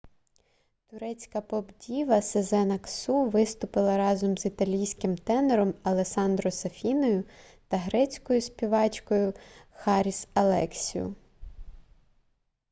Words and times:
турецька 0.87 1.41
поп-діва 1.41 2.21
сезен 2.21 2.71
аксу 2.71 3.25
виступила 3.25 3.97
разом 3.97 4.37
з 4.37 4.45
італійським 4.45 5.17
тенором 5.17 5.73
алессандро 5.83 6.51
сафіною 6.51 7.23
та 7.67 7.77
грецькою 7.77 8.41
співачкою 8.41 9.33
харіс 9.71 10.27
алексіу 10.33 11.15